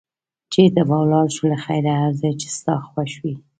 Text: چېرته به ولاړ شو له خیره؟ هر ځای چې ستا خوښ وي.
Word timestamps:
چېرته 0.53 0.81
به 0.87 0.95
ولاړ 1.01 1.27
شو 1.35 1.45
له 1.51 1.57
خیره؟ 1.63 1.93
هر 2.01 2.11
ځای 2.21 2.33
چې 2.41 2.47
ستا 2.57 2.73
خوښ 2.89 3.11
وي. 3.23 3.33